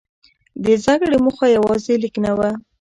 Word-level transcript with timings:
د 0.63 0.65
زده 0.83 0.93
کړې 1.01 1.17
موخه 1.25 1.45
یوازې 1.57 1.93
لیک 2.03 2.15
نه 2.25 2.31
وه. 2.37 2.49